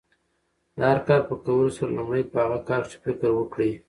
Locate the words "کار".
1.07-1.21, 2.69-2.81